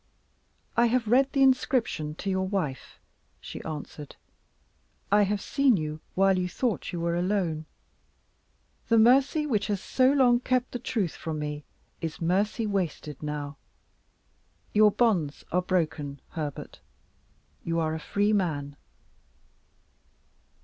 "I 0.75 0.87
have 0.87 1.07
read 1.07 1.31
the 1.31 1.43
inscription 1.43 2.15
to 2.15 2.29
your 2.31 2.47
wife," 2.47 2.97
she 3.39 3.61
answered; 3.61 4.15
"I 5.11 5.21
have 5.21 5.39
seen 5.39 5.77
you 5.77 5.99
while 6.15 6.39
you 6.39 6.49
thought 6.49 6.91
you 6.91 6.99
were 6.99 7.13
alone; 7.15 7.67
the 8.89 8.97
mercy 8.97 9.45
which 9.45 9.67
has 9.67 9.79
so 9.79 10.11
long 10.11 10.39
kept 10.39 10.71
the 10.71 10.79
truth 10.79 11.11
from 11.11 11.37
me 11.37 11.65
is 12.01 12.19
mercy 12.19 12.65
wasted 12.65 13.21
now. 13.21 13.57
Your 14.73 14.89
bonds 14.89 15.45
are 15.51 15.61
broken, 15.61 16.19
Herbert. 16.31 16.79
You 17.63 17.79
are 17.79 17.93
a 17.93 17.99
free 17.99 18.33
man." 18.33 18.77